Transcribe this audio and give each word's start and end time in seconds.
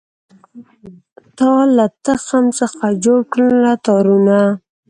تا 1.37 1.51
له 1.77 1.85
تخم 2.05 2.45
څخه 2.59 2.85
جوړکړله 3.03 3.73
تارونه 3.85 4.37